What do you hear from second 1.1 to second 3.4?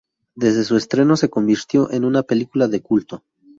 se convirtió en una película de culto.